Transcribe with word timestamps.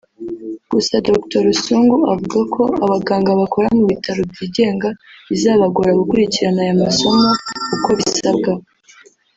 Gusa 0.71 0.95
Dr 1.07 1.41
Rusungu 1.47 1.97
avuga 2.13 2.39
ko 2.53 2.63
abaganga 2.85 3.31
bakora 3.41 3.67
mu 3.77 3.85
bitaro 3.91 4.21
byigenga 4.31 4.89
bizabagora 5.29 5.97
gukurikiran 5.99 6.57
aya 6.63 6.75
masomo 6.83 7.27
uko 7.75 7.89
bisabwa 7.99 8.51